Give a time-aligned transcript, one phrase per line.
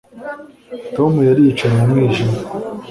[0.95, 2.37] Tom yari yicaye mu mwijima